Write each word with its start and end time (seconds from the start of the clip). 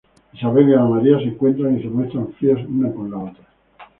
Isabel 0.33 0.67
y 0.67 0.73
Ana 0.73 0.85
María 0.87 1.19
se 1.19 1.25
encuentran 1.25 1.77
y 1.77 1.83
se 1.83 1.87
muestran 1.87 2.33
frías 2.33 2.59
una 2.67 2.91
con 2.91 3.11
la 3.11 3.19
otra. 3.19 3.47